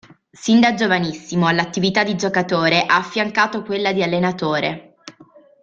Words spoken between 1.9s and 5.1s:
di giocatore ha affiancato quella di allenatore.